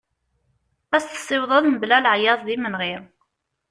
[0.95, 2.93] Ad as-tessiwḍeḍ mebla leɛyaḍ d yimenɣi.